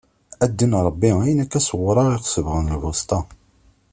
[0.43, 3.19] A ddin Ṛebbi ayen akka s uwraɣ i aɣ-sebɣen lbusṭa.